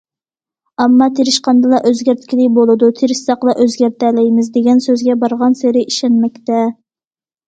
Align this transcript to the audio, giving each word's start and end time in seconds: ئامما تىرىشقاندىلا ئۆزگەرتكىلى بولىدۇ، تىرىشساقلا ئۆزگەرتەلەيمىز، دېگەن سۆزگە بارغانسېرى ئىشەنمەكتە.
ئامما 0.83 1.07
تىرىشقاندىلا 1.17 1.81
ئۆزگەرتكىلى 1.89 2.47
بولىدۇ، 2.55 2.89
تىرىشساقلا 2.99 3.55
ئۆزگەرتەلەيمىز، 3.65 4.49
دېگەن 4.55 4.81
سۆزگە 4.87 5.17
بارغانسېرى 5.25 5.85
ئىشەنمەكتە. 5.91 6.63